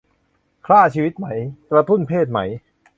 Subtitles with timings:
[0.65, 1.27] คร่าชีวิตไหม
[1.71, 2.39] กระตุ้นเพศไหม